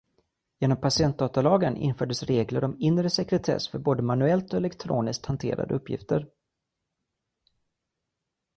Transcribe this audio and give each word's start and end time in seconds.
Genom 0.59 0.77
patientdatalagen 0.81 1.77
infördes 1.77 2.23
regler 2.23 2.63
om 2.63 2.75
inre 2.79 3.09
sekretess 3.09 3.67
för 3.67 3.79
både 3.79 4.01
manuellt 4.03 4.53
och 4.53 4.57
elektroniskt 4.57 5.25
hanterade 5.25 5.75
uppgifter. 5.75 6.27